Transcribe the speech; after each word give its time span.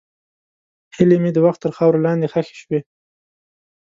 هیلې 0.95 1.17
مې 1.23 1.31
د 1.33 1.37
وخت 1.45 1.59
تر 1.63 1.71
خاورو 1.77 2.03
لاندې 2.05 2.27
ښخې 2.33 2.55
شوې. 2.61 2.79